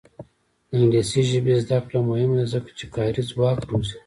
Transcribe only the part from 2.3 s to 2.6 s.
ده